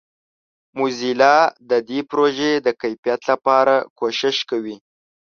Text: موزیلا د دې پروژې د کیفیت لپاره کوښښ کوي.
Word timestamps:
موزیلا 0.77 1.37
د 1.69 1.71
دې 1.89 1.99
پروژې 2.09 2.51
د 2.65 2.67
کیفیت 2.81 3.21
لپاره 3.31 3.75
کوښښ 3.97 4.37
کوي. 4.49 4.77